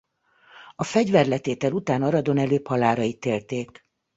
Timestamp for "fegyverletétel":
0.83-1.71